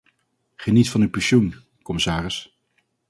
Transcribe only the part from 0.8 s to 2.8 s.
van uw pensioen, commissaris.